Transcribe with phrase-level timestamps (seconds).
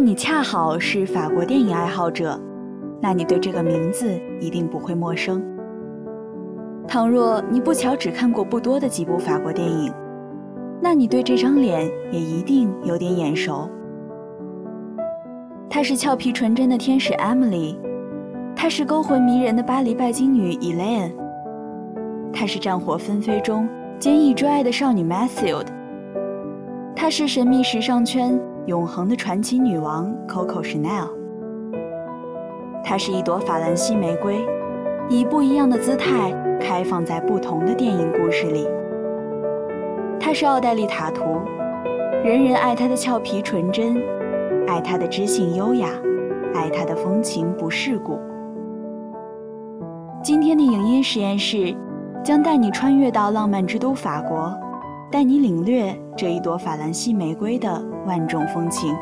[0.00, 2.40] 你恰好是法国电影爱好者，
[3.02, 5.42] 那你对这个名字一定不会陌生。
[6.88, 9.92] 倘若你不巧只看过不多的几部法国电影，
[10.80, 13.68] 那你对这张脸也一定有点眼熟。
[15.68, 17.76] 她是俏皮纯真的天使 Emily，
[18.56, 21.12] 她是勾魂迷人的巴黎拜金女 Elaine，
[22.32, 25.66] 她是战火纷飞中坚毅追爱的少女 Mathilde，
[26.96, 28.40] 她是神秘时尚圈。
[28.70, 31.08] 永恒的传奇女王 Coco Chanel，
[32.84, 34.46] 她是一朵法兰西玫瑰，
[35.08, 38.68] 以不一样的姿态开放在不同的电影故事里。
[40.20, 41.40] 她是奥黛丽塔图，
[42.22, 44.00] 人人爱她的俏皮纯真，
[44.68, 45.88] 爱她的知性优雅，
[46.54, 48.20] 爱她的风情不世故。
[50.22, 51.74] 今天的影音实验室
[52.22, 54.56] 将带你穿越到浪漫之都法国。
[55.10, 58.94] 带你领略这一朵法兰西玫瑰的万种风情。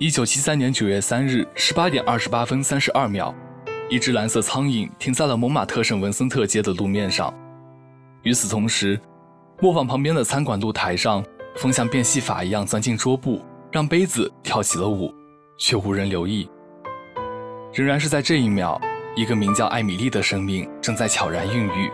[0.00, 3.34] 一九七三年九月三日十八点二十八分三十二秒，
[3.90, 7.32] 一只蓝色苍蝇停在了蒙马特省文森特街的路面上。
[8.22, 9.00] 与此同时，
[9.60, 11.24] 磨坊旁边的餐馆露台上，
[11.56, 13.40] 风像变戏法一样钻进桌布，
[13.72, 15.10] 让杯子跳起了舞，
[15.58, 16.48] 却无人留意。
[17.72, 18.78] 仍然是在这一秒，
[19.16, 21.90] 一个名叫艾米丽的生命正在悄然孕育。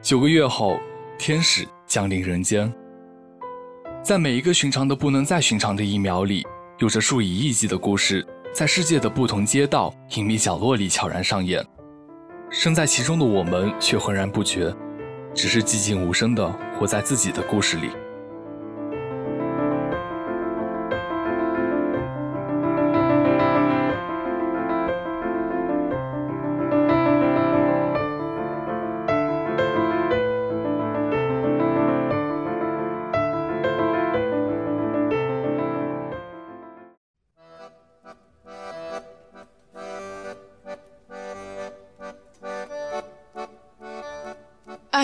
[0.00, 0.78] 九个月后，
[1.18, 2.72] 天使降临人间。
[4.04, 6.46] 在每一个寻常的不能再寻常的一秒里。
[6.78, 11.64] 有着数以亿计的故事，在世界的不同街道、隐秘角落里悄然上演，
[12.50, 14.74] 身在其中的我们却浑然不觉，
[15.32, 17.90] 只是寂静无声地活在自己的故事里。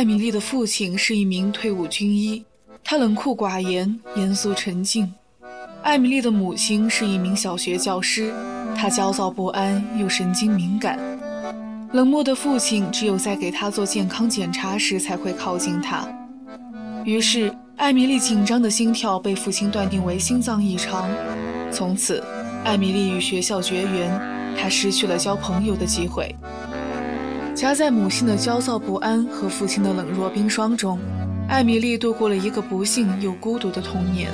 [0.04, 2.44] 艾米丽的父亲是一名退伍军医，
[2.84, 5.10] 他冷酷寡言，严肃沉静。
[5.82, 8.30] 艾米丽的母亲是一名小学教师，
[8.76, 10.98] 她焦躁不安又神经敏感。
[11.92, 16.06] 冷漠的父亲只有在给她做健康检查时才会靠近她。
[17.06, 21.08] 于是，艾米丽紧张的心跳被父亲断定为心脏异常。
[21.72, 22.22] 从此，
[22.62, 24.20] 艾米丽与学校绝缘，
[24.54, 26.36] 她失去了交朋友的机会。
[27.54, 30.98] 夹在母亲的焦躁不安和父亲的冷若冰霜中，
[31.48, 34.28] 艾米丽度过了一个不幸又孤独的童年。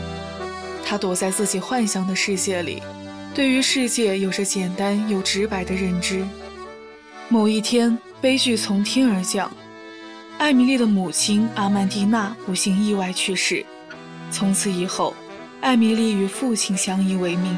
[0.84, 2.82] 她躲在自己幻想的世界里，
[3.34, 6.24] 对于世界有着简单又直白的认知。
[7.28, 9.52] 某一天，悲剧从天而降，
[10.38, 13.64] 艾米丽的母亲阿曼蒂娜不幸意外去世。
[14.30, 15.14] 从此以后，
[15.60, 17.56] 艾米丽与父亲相依为命。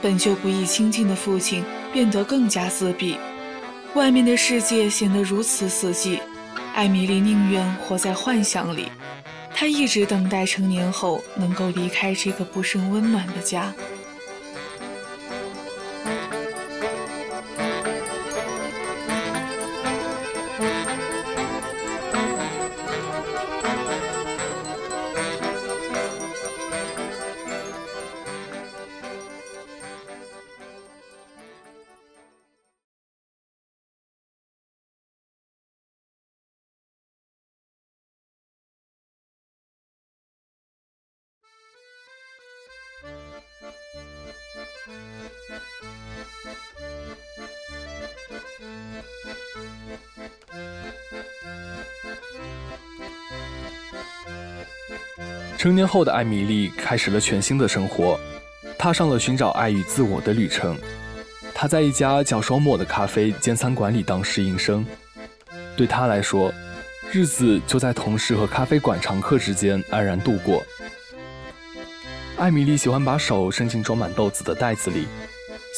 [0.00, 3.16] 本就不易亲近的父亲变得更加自闭。
[3.94, 6.18] 外面的世界显得如此死寂，
[6.74, 8.86] 艾米丽宁愿活在幻想里。
[9.54, 13.72] 她一直等待成年后能够离开这个不甚温暖的家。
[55.62, 58.18] 成年后的艾米丽开始了全新的生活，
[58.76, 60.76] 踏上了寻找爱与自我的旅程。
[61.54, 64.84] 她在一家叫双墨的咖啡兼餐馆里当侍应生。
[65.76, 66.52] 对她来说，
[67.12, 70.64] 日子就在同事和咖啡馆常客之间安然度过。
[72.38, 75.06] 艾米丽喜欢把手伸进装满豆子的袋子里，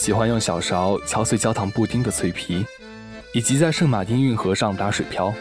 [0.01, 2.65] 喜欢用小勺敲碎焦糖布丁的脆皮，
[3.35, 5.35] 以及在圣马丁运河上打水漂。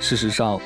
[0.00, 0.60] 事实上，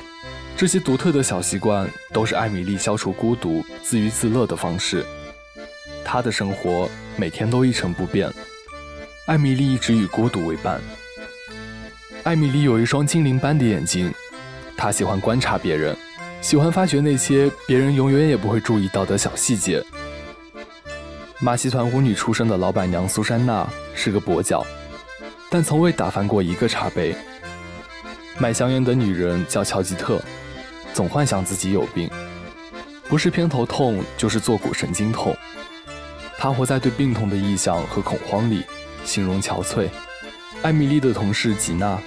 [0.57, 5.05] 这些独特的小习惯都是艾米丽消除孤独、自娱自乐的方式。
[6.03, 8.27] 她的生活每天都一成不变。
[9.27, 10.81] 艾米丽一直与孤独为伴。
[12.23, 14.11] 艾米丽有一双精灵般的眼睛，
[14.75, 15.95] 她喜欢观察别人，
[16.41, 19.83] 喜欢发掘那些别人永远也不会注意到的小细节。
[21.39, 24.65] 马戏团舞女出身的老板娘苏珊娜是个跛脚，
[25.51, 27.15] 但从未打翻过一个茶杯。
[28.39, 30.19] 卖香烟的女人叫乔吉特。
[30.97, 32.09] 总幻想自己有病，
[33.07, 35.37] 不是偏头痛就是坐骨神经痛。
[36.39, 38.65] 他活在对病痛的臆想和恐慌里，
[39.05, 39.89] 形容憔悴。
[40.63, 41.99] 艾米丽的同事吉娜，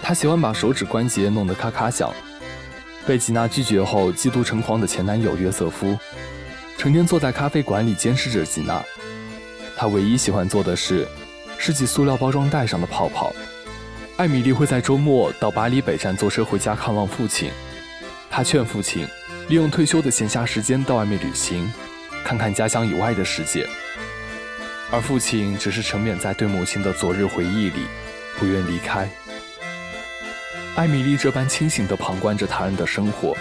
[0.00, 2.14] 她喜欢把手指关节弄得咔咔响。
[3.04, 5.98] 被吉娜拒绝后，嫉妒成狂的前男友约瑟夫，
[6.78, 8.80] 成天坐在咖啡馆里监视着吉娜。
[9.76, 11.04] 他唯一喜欢做的事，
[11.58, 13.32] 是挤塑料包装袋上的泡泡。
[14.18, 17.50] 艾米丽会在周末到巴黎北站坐车回家看望父亲。
[18.36, 19.06] 他劝父亲
[19.46, 21.72] 利用退休的闲暇时间到外面旅行，
[22.24, 23.64] 看看家乡以外的世界。
[24.90, 27.86] 而父亲只是沉湎在对母亲的昨日回忆里，
[28.36, 29.08] 不愿离开。
[30.74, 33.36] 艾米丽这般清醒地旁观着他人的生活，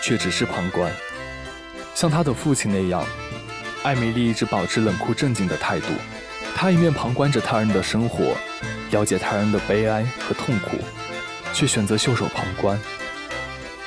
[0.00, 0.90] 却只是旁观。
[1.94, 3.04] 像他的父亲那样，
[3.82, 5.88] 艾米丽一直保持冷酷镇静的态度。
[6.56, 8.34] 她一面旁观着他人的生活，
[8.90, 10.78] 了解他人的悲哀和痛苦，
[11.52, 12.80] 却选择袖手旁观。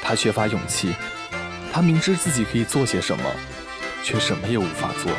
[0.08, 0.96] 他缺乏勇气，
[1.74, 3.24] 他明知自己可以做些什么，
[4.02, 5.12] 却什么也无法做。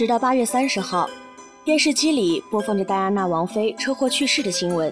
[0.00, 1.06] 直到八月三十号，
[1.62, 4.90] 电视机里播放着戴安娜王妃车祸去世的新闻。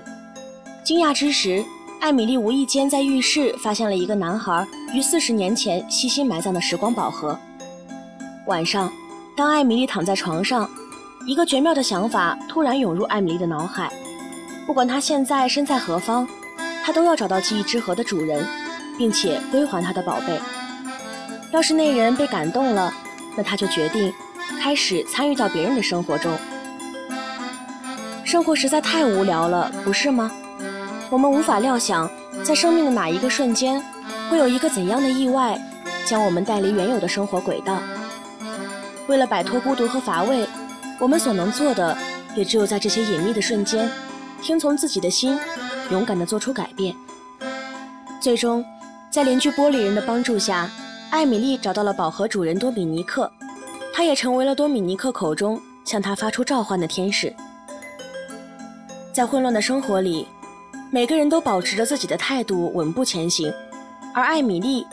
[0.84, 1.64] 惊讶之时，
[1.98, 7.38] 艾米丽无意间在浴室发现了一个男孩于四十年前悉心埋葬的时光宝盒。
[8.48, 8.92] 晚上，
[9.34, 10.68] 当艾米丽躺在床上，
[11.26, 13.90] 一个绝妙的想法突然涌入艾米丽的脑海：
[14.66, 16.28] 不管她现在身在何方，
[16.84, 18.46] 她都要找到记忆之盒的主人，
[18.98, 20.38] 并且归还她的宝贝。
[21.50, 22.92] 要是那人被感动了，
[23.34, 24.12] 那她就决定。
[24.60, 26.32] 开始参与到别人的生活中，
[28.24, 30.30] 生活实在太无聊了，不是吗？
[31.10, 32.10] 我们无法料想，
[32.42, 33.82] 在生命的哪一个瞬间，
[34.30, 35.58] 会有一个怎样的意外，
[36.04, 37.78] 将我们带离原有的生活轨道。
[39.06, 40.46] 为了摆脱孤独和乏味，
[40.98, 41.96] 我们所能做的，
[42.36, 43.88] 也只有在这些隐秘的瞬间，
[44.42, 45.38] 听从自己的心，
[45.90, 46.94] 勇敢地做出改变。
[48.20, 48.64] 最终，
[49.10, 50.68] 在邻居玻璃人的帮助下，
[51.10, 53.32] 艾米丽找到了宝盒主人多米尼克。
[53.98, 57.34] 他也成为了多米尼克口中向他发出召唤的天使。
[59.12, 60.24] 在混乱的生活里，
[60.92, 63.52] 每个人都保持着自己的态度，稳步前行。
[64.14, 64.86] 而艾米丽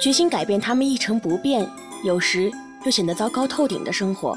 [0.00, 1.68] 决心改变他们一成不变，
[2.02, 2.50] 有时
[2.86, 4.34] 又显得糟糕透顶的生活。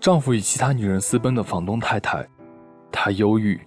[0.00, 2.26] 丈夫与其他女人私奔的房东太太，
[2.90, 3.60] 她忧郁，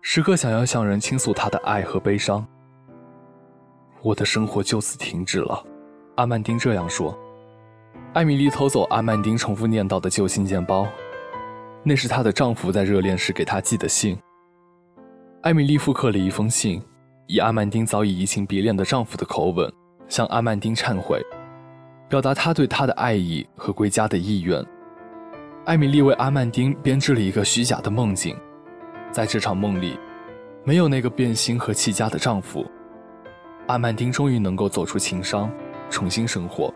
[0.00, 2.46] 时刻想要向人倾诉她的爱和悲伤。
[4.00, 5.60] 我的生活就此停止了，
[6.14, 7.18] 阿曼丁这样说。
[8.12, 10.86] 艾米丽偷走阿曼丁重复念叨的旧信件包，
[11.82, 14.16] 那是她的丈夫在热恋时给她寄的信。
[15.42, 16.80] 艾米丽复刻了一封信，
[17.26, 19.68] 以阿曼丁早已移情别恋的丈夫的口吻，
[20.06, 21.20] 向阿曼丁忏悔，
[22.08, 24.64] 表达她对他的爱意和归家的意愿。
[25.66, 28.34] 艾米丽为阿曼丁编织了一个虚假的梦境，
[29.12, 29.98] 在这场梦里，
[30.64, 32.64] 没有那个变心和弃家的丈夫。
[33.66, 35.52] 阿曼丁终于能够走出情伤，
[35.90, 36.72] 重新生活。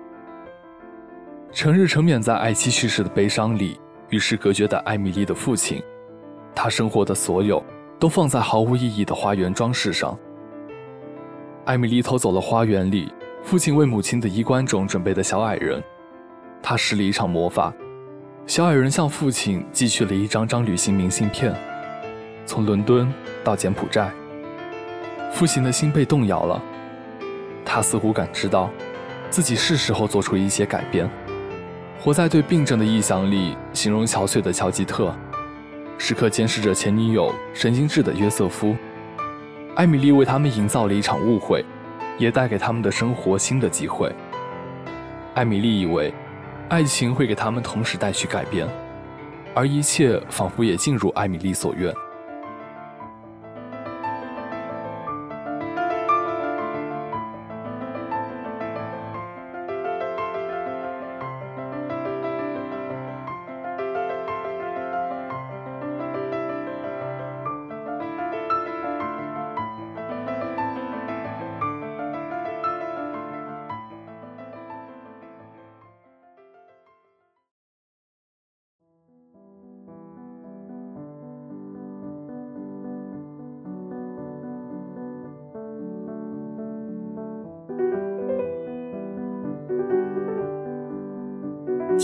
[1.50, 5.82] 成日沉湎在爱妻去世的悲伤里，与世隔绝的艾米丽的父亲，
[6.54, 7.64] 他生活的所有
[7.98, 10.16] 都放在毫无意义的花园装饰上。
[11.64, 13.10] 艾米丽偷走了花园里
[13.42, 15.82] 父亲为母亲的衣冠冢准备的小矮人，
[16.62, 17.72] 她施了一场魔法，
[18.46, 21.54] 小矮人向父亲寄去了一张张旅行明信片，
[22.44, 23.10] 从伦敦
[23.42, 24.12] 到柬埔寨。
[25.32, 26.62] 父亲的心被动摇了，
[27.64, 28.70] 他似乎感知到，
[29.30, 31.08] 自己是时候做出一些改变。
[31.98, 35.14] 活在对病症的臆想里，形容憔悴的乔吉特，
[35.96, 38.76] 时刻监视着前女友神经质的约瑟夫。
[39.74, 41.64] 艾米丽为他们营造了一场误会，
[42.18, 44.14] 也带给他们的生活新的机会。
[45.34, 46.12] 艾米丽以为，
[46.68, 48.66] 爱情会给他们同时带去改变，
[49.54, 51.94] 而一切仿佛也尽如艾米丽所愿。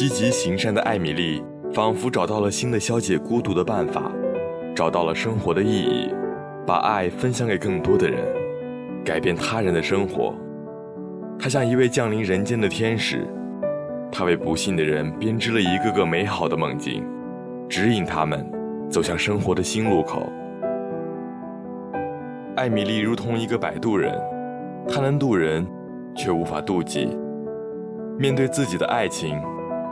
[0.01, 4.11] 积极行善的艾米丽仿佛找到了新的消解孤独的办法，
[4.75, 6.11] 找到了生活的意义，
[6.67, 8.25] 把爱分享给更多的人，
[9.05, 10.35] 改变他人的生活。
[11.39, 13.27] 她像一位降临人间的天使，
[14.11, 17.05] 她为不幸的人编织了一个个美好的梦境，
[17.69, 18.51] 指引他们
[18.89, 20.33] 走向生活的新路口。
[22.57, 24.19] 艾米丽如同一个摆渡人，
[24.89, 25.67] 她能渡人，
[26.17, 27.15] 却无法渡己。
[28.19, 29.39] 面对自己的爱情。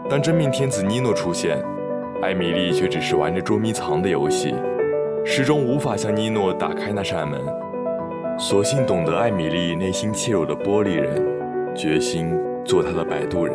[0.08, 1.62] 当真命天子尼诺出现，
[2.22, 4.54] 艾米丽却只是玩着捉迷藏的游戏，
[5.22, 7.38] 始终无法向尼诺打开那扇门。
[8.38, 11.22] 所幸懂得艾米丽内心怯弱的玻璃人，
[11.74, 12.34] 决心
[12.64, 13.54] 做她的摆渡人。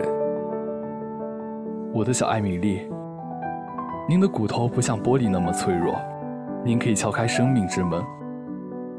[1.92, 2.88] 我的小艾米丽，
[4.08, 6.00] 您的骨头不像玻璃那么脆弱，
[6.64, 8.00] 您可以敲开生命之门。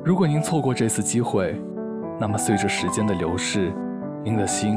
[0.02, 1.54] 如果您错过这次机会，
[2.18, 3.72] 那么随着时间的流逝，
[4.24, 4.76] 您的心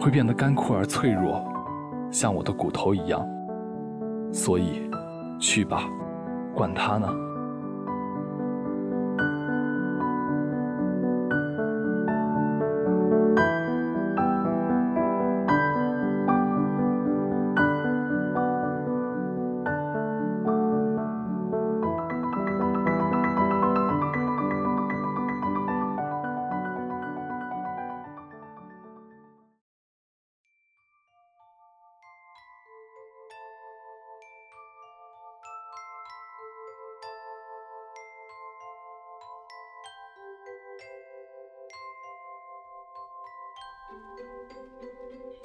[0.00, 1.44] 会变得干枯而脆弱。
[2.10, 3.26] 像我的骨头一样，
[4.32, 4.90] 所以，
[5.38, 5.88] 去吧，
[6.54, 7.08] 管他呢。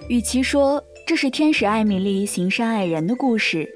[0.09, 3.71] 与其说这是天使艾米丽行善爱人的故事，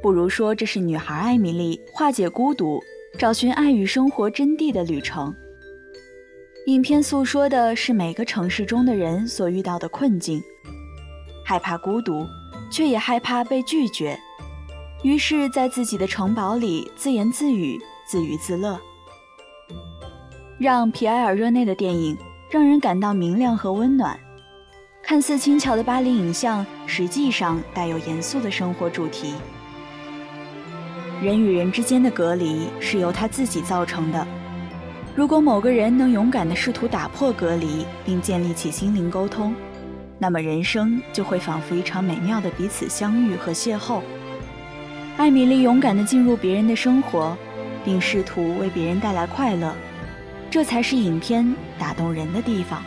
[0.00, 2.80] 不如说这是女孩艾米丽化解孤独、
[3.18, 5.34] 找寻爱与生活真谛的旅程。
[6.66, 10.40] 影片诉说的是每个城市中的人所遇到的困境：
[11.44, 12.24] 害怕孤独，
[12.70, 14.16] 却也害怕被拒绝，
[15.02, 18.80] 于是，在自己的城堡里自言自语、自娱自乐。
[20.56, 22.16] 让皮埃尔·热内的电影
[22.48, 24.16] 让人感到明亮和温暖。
[25.06, 29.34] 看似轻巧的巴黎影像，实际上带有严肃的生活主题。
[31.20, 34.26] 人与人之间的隔离是由他自己造成的。
[35.14, 39.54] 如果某个人能勇敢地试图打破隔离，并建立起心灵沟通，
[40.18, 44.00] 那么人生就会仿佛一场美妙的彼此相遇和邂逅。
[45.18, 47.36] 艾米丽勇敢地进入别人的生活，
[47.84, 49.74] 并试图为别人带来快乐，
[50.50, 52.82] 这才是影片打动人的地方。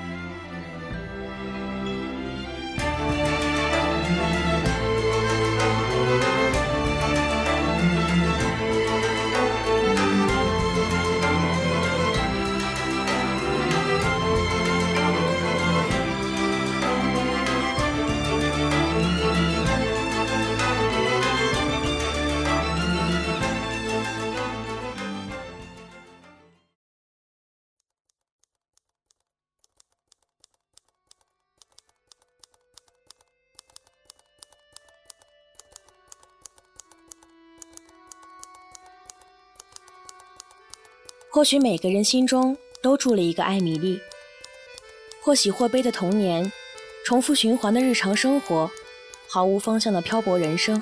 [41.38, 44.02] 或许每个人心中都住了一个艾米丽，
[45.22, 46.52] 或喜或悲的童年，
[47.06, 48.72] 重复循环的日常生活，
[49.28, 50.82] 毫无方向的漂泊人生。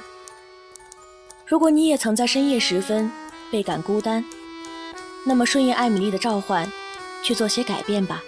[1.45, 3.11] 如果你也曾在深夜时分
[3.51, 4.23] 倍感孤单，
[5.25, 6.71] 那么顺应艾米丽的召唤，
[7.21, 8.23] 去做些改变吧。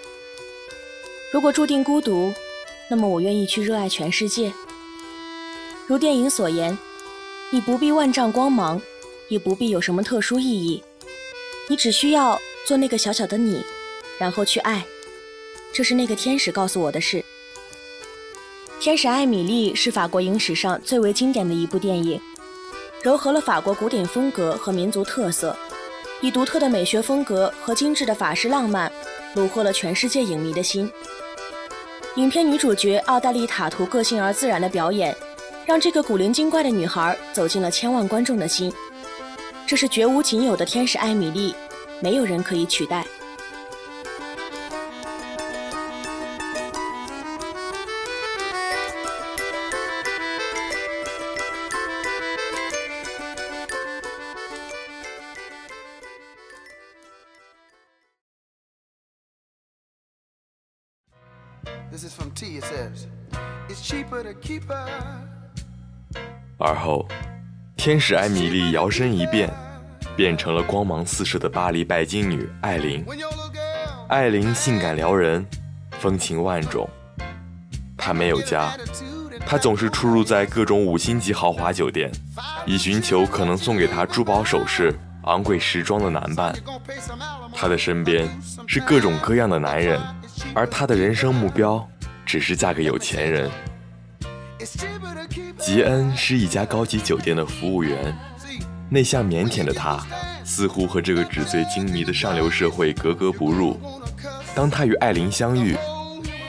[1.32, 2.34] 如果注定孤独，
[2.90, 4.52] 那么我愿意去热爱全世界。
[5.86, 6.76] 如电影所言，
[7.48, 8.82] 你不必万丈光芒，
[9.28, 10.84] 也不必有什么特殊意义，
[11.70, 13.62] 你只需要做那个小小的你，
[14.18, 14.82] 然后去爱。
[15.70, 17.18] 这是那个天使告诉我的事。
[18.80, 22.18] 《天使艾米丽》是法国影史上最为经典的一部电影，
[23.02, 25.54] 糅合了法国古典风格和民族特色，
[26.22, 28.90] 以独特的美学风格和精致的法式浪漫，
[29.34, 30.90] 虏获了全世界影迷的心。
[32.14, 35.14] 影片女主角奥黛丽·塔图个性而自然的表演，
[35.66, 38.72] 让这个古灵精怪的女孩走进了千万观众的心。
[39.68, 41.54] 这是绝无仅有的天使艾米丽，
[42.02, 43.04] 没有人可以取代。
[66.56, 67.06] 而后，
[67.78, 69.48] 天使艾米丽摇身一变，
[70.16, 73.04] 变成了光芒四射的巴黎拜金女艾琳。
[74.08, 75.46] 艾琳性感撩人，
[76.00, 76.90] 风情万种。
[77.96, 78.76] 她没有家，
[79.46, 82.10] 她总是出入在各种五星级豪华酒店，
[82.66, 86.52] 以寻求可能送给她珠宝首饰、昂贵时装的男伴。
[87.54, 88.28] 她的身边
[88.66, 90.00] 是各种各样的男人，
[90.52, 91.88] 而她的人生目标。
[92.26, 93.50] 只是嫁个有钱人。
[95.68, 98.16] 吉恩是一家高级酒店的服务员，
[98.88, 100.02] 内向腼腆的他，
[100.42, 103.78] 似乎和这个纸醉金迷的上流社会格格不入。
[104.54, 105.76] 当他与艾琳相遇，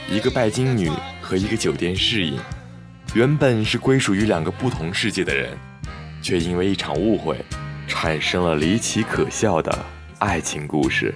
[0.10, 0.90] 一个拜金女
[1.22, 2.40] 和一个酒店侍应，
[3.14, 5.50] 原本是归属于两个不同世界的人，
[6.22, 7.44] 却因为一场误会，
[7.90, 9.78] 产生了离奇可笑的
[10.20, 11.14] 爱情故事。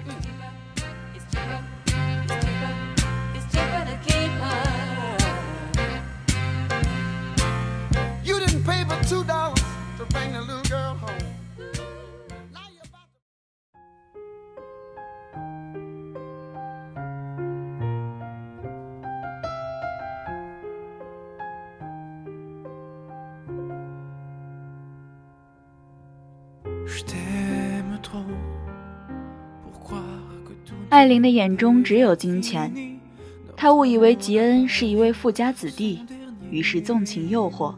[30.93, 32.71] 艾琳的眼中只有金钱，
[33.57, 36.05] 她误以为吉恩是一位富家子弟，
[36.51, 37.73] 于是纵情诱惑。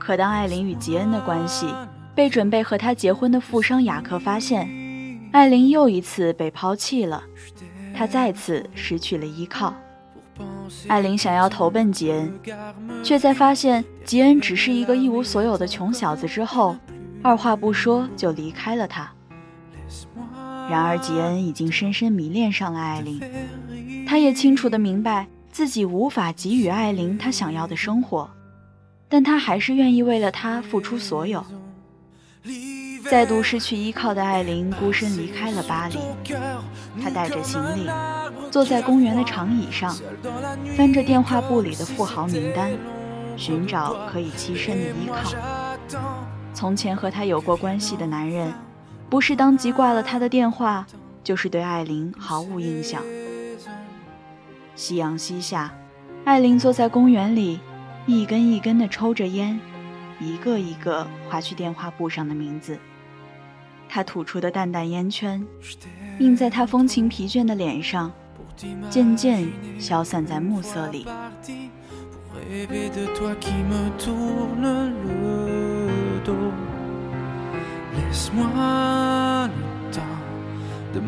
[0.00, 1.72] 可当艾琳与吉恩的关系
[2.12, 4.68] 被准备和他结婚的富商雅克发现，
[5.30, 7.22] 艾琳又一次被抛弃了，
[7.94, 9.72] 她再次失去了依靠。
[10.88, 12.34] 艾琳想要投奔吉恩，
[13.04, 16.74] 却在发现吉恩只是一个一无所有的穷小子之后，
[17.22, 19.08] 二话不说就离开了他。
[20.70, 23.20] 然而，吉恩已经深深迷恋上了艾琳，
[24.06, 28.30] 他也清楚地明白自己无法给予艾琳她想要的生活，
[29.08, 31.44] 但他还是愿意为了她付出所有。
[33.10, 35.98] 再度失去依靠的艾琳孤身离开了巴黎，
[37.02, 37.90] 她带着行李，
[38.50, 39.94] 坐在公园的长椅上，
[40.76, 42.70] 翻着电话簿里的富豪名单，
[43.36, 45.32] 寻找可以栖身的依靠。
[46.54, 48.52] 从前和她有过关系的男人。
[49.12, 50.86] 不是当即挂了他的电话，
[51.22, 53.02] 就是对艾琳毫无印象。
[54.74, 55.70] 夕阳西下，
[56.24, 57.60] 艾琳坐在公园里，
[58.06, 59.60] 一根一根地抽着烟，
[60.18, 62.78] 一个一个划去电话簿上的名字。
[63.86, 65.46] 他吐出的淡淡烟圈，
[66.18, 68.10] 映在他风情疲倦的脸上，
[68.88, 69.46] 渐渐
[69.78, 71.06] 消散在暮色里。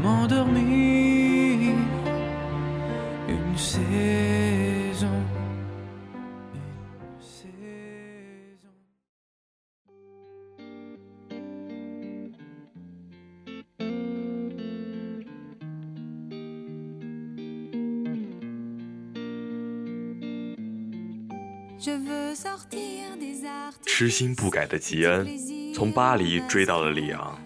[0.05, 1.75] M'endormir
[3.27, 5.09] une saison.
[6.55, 7.55] Une saison.
[23.87, 25.27] 痴心不改的吉恩。
[25.75, 27.38] 从巴黎追到了里昂，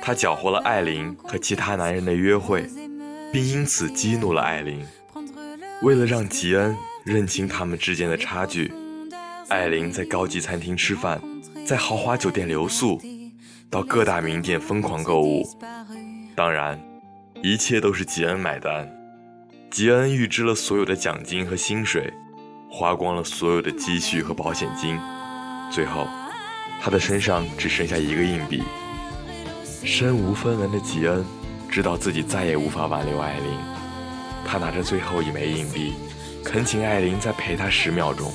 [0.00, 2.68] 他搅和了艾琳和其他男人的约会，
[3.32, 4.84] 并因此激怒了艾琳。
[5.82, 8.72] 为了让吉恩认清他们之间的差距，
[9.48, 11.20] 艾琳在高级餐厅吃饭，
[11.66, 13.00] 在豪华酒店留宿，
[13.70, 15.48] 到各大名店疯狂购物。
[16.34, 16.80] 当然，
[17.42, 18.90] 一切都是吉恩买单。
[19.70, 22.12] 吉恩预支了所有的奖金和薪水，
[22.70, 24.98] 花光了所有的积蓄和保险金，
[25.70, 26.06] 最后，
[26.80, 28.62] 他的身上只剩下一个硬币。
[29.84, 31.24] 身无分文的吉恩
[31.70, 33.58] 知道自己再也无法挽留艾琳，
[34.44, 35.92] 他拿着最后一枚硬币，
[36.44, 38.32] 恳请艾琳再陪他十秒钟。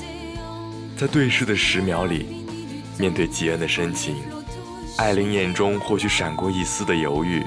[0.96, 2.46] 在对视的十秒里，
[2.98, 4.16] 面对吉恩的深情，
[4.98, 7.44] 艾琳眼中或许闪过一丝的犹豫，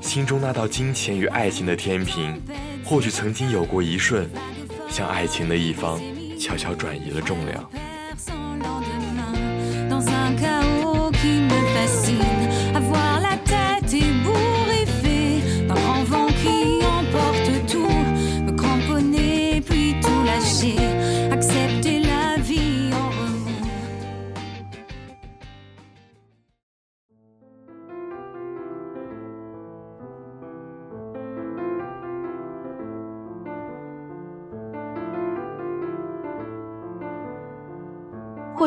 [0.00, 2.40] 心中那道金钱与爱情的天平，
[2.84, 4.28] 或许曾经有过一瞬，
[4.90, 6.00] 向爱情的一方
[6.38, 7.70] 悄悄转移了重量。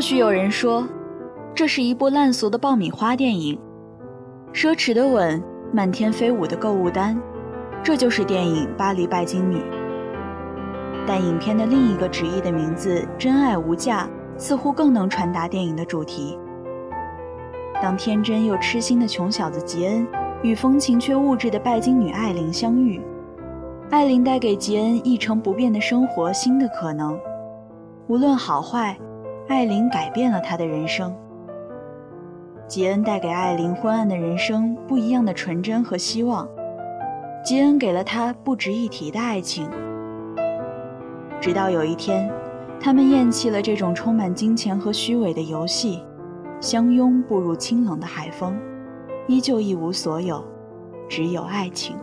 [0.07, 0.87] 许有人说，
[1.53, 3.59] 这是一部烂俗的爆米花电影，
[4.53, 5.43] 奢侈的吻，
[5.73, 7.21] 漫天飞舞的购物单，
[7.83, 9.57] 这就是电影《巴黎拜金女》。
[11.05, 16.39] 但影片的另一个直译的名字“真爱无价”似乎更能传达电影的主题。
[17.81, 20.07] 当天真又痴心的穷小子吉恩
[20.41, 23.01] 与风情却物质的拜金女艾琳相遇，
[23.89, 27.19] 艾琳带给吉恩一成不变的生活新的可能，
[28.07, 28.97] 无论好坏。
[29.47, 31.15] 艾琳改变了他的人生。
[32.67, 36.47] 吉恩带给艾琳昏暗的人生不一样的纯真和希望。
[37.45, 39.69] 吉恩给了他不值一提的爱情。
[41.39, 42.29] 直到有一天，
[42.77, 46.03] 他们厌弃了这种充满金钱和虚伪的游戏，
[46.59, 48.59] 相拥步入清冷的海风，
[49.27, 50.43] 依旧一无所有，
[51.07, 51.95] 只有爱情。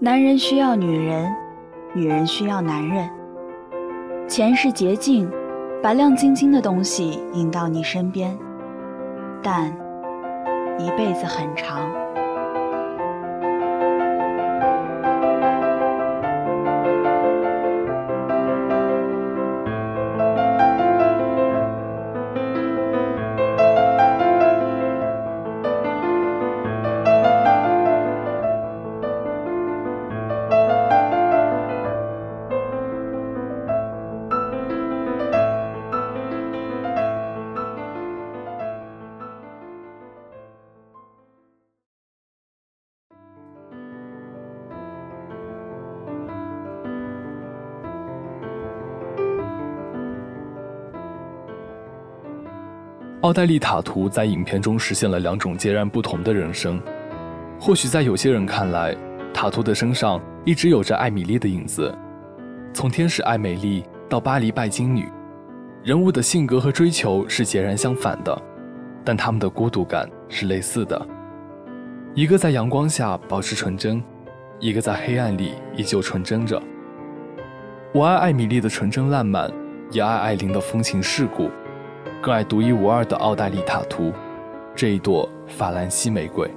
[0.00, 1.32] 男人需要女人，
[1.94, 3.08] 女人需要男人。
[4.28, 5.26] 钱是捷径，
[5.82, 8.36] 把亮晶晶的东西引到你身边，
[9.42, 9.68] 但
[10.78, 11.88] 一辈子很长。
[53.28, 56.80] 奥黛丽·塔图在影片中实现了两种截然不同的人生。
[57.60, 58.96] 或许在有些人看来，
[59.34, 61.94] 塔图的身上一直有着艾米丽的影子。
[62.72, 65.06] 从天使艾美丽到巴黎拜金女，
[65.84, 68.34] 人物的性格和追求是截然相反的，
[69.04, 71.06] 但他们的孤独感是类似的。
[72.14, 74.02] 一个在阳光下保持纯真，
[74.58, 76.58] 一个在黑暗里依旧纯真着。
[77.92, 79.52] 我爱艾米丽的纯真烂漫，
[79.90, 81.50] 也爱艾琳的风情世故。
[82.20, 84.12] 更爱独一无二的奥黛丽·塔图，
[84.74, 86.50] 这一朵法兰西玫瑰。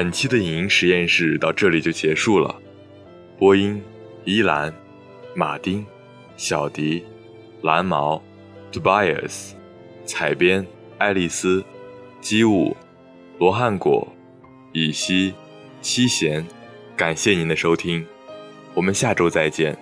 [0.00, 2.58] 本期的影音实验室到这里就结束了。
[3.38, 3.82] 播音：
[4.24, 4.74] 依兰、
[5.34, 5.84] 马丁、
[6.38, 7.04] 小迪、
[7.60, 8.22] 蓝毛、
[8.72, 9.50] Tobias，
[10.06, 11.62] 采编：爱丽丝、
[12.18, 12.74] 基武、
[13.38, 14.10] 罗汉果、
[14.72, 15.34] 乙烯、
[15.82, 16.46] 七贤。
[16.96, 18.06] 感谢您的收听，
[18.72, 19.76] 我们下周再见。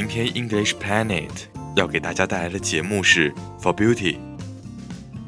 [0.00, 1.28] 明天 English Planet
[1.76, 4.16] 要给大家带来的节目是 For Beauty。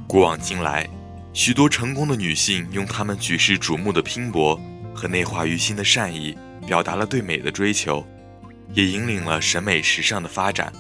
[0.09, 0.89] 古往今来，
[1.35, 4.59] 许多成功的女性用她们举世瞩目的拼搏
[4.95, 6.35] 和内化于心的善意，
[6.67, 8.03] 表达了对美的追求，
[8.73, 10.73] 也引领了审美时尚的发展。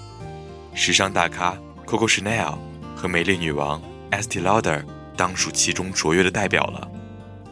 [0.73, 2.57] 时尚大咖 Coco Chanel
[2.97, 3.79] 和美丽女王
[4.11, 4.83] Estee Lauder
[5.19, 6.91] 当属其中卓越的代表了。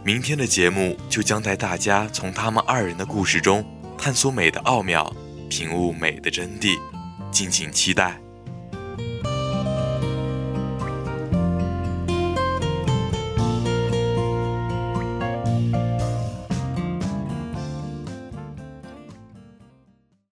[0.03, 3.63] 明天的节目就将带大家从他们二人的故事中
[3.99, 5.15] 探索美的奥妙，
[5.51, 6.79] 品悟美的真谛，
[7.33, 8.17] 敬请期待。